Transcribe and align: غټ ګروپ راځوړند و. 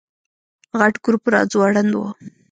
غټ 0.79 0.95
ګروپ 1.03 1.23
راځوړند 1.33 1.91
و. 1.95 2.01